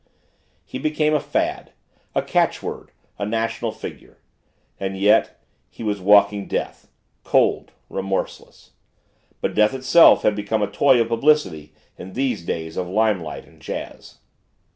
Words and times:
He 0.65 0.79
became 0.79 1.13
a 1.13 1.19
fad 1.19 1.73
a 2.15 2.23
catchword 2.23 2.89
a 3.19 3.25
national 3.27 3.71
figure. 3.71 4.17
And 4.79 4.97
yet 4.97 5.39
he 5.69 5.83
was 5.83 6.01
walking 6.01 6.47
Death 6.47 6.87
cold 7.23 7.71
remorseless. 7.87 8.71
But 9.41 9.53
Death 9.53 9.75
itself 9.75 10.23
had 10.23 10.35
become 10.35 10.63
a 10.63 10.71
toy 10.71 10.99
of 10.99 11.09
publicity 11.09 11.71
in 11.99 12.13
these 12.13 12.43
days 12.43 12.77
of 12.77 12.89
limelight 12.89 13.45
and 13.45 13.61
jazz. 13.61 14.17